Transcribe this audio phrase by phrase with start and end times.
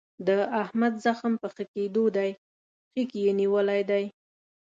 [0.27, 0.29] د
[0.63, 2.31] احمد زخم په ښه کېدو دی.
[2.91, 4.05] خیګ یې نیولی دی.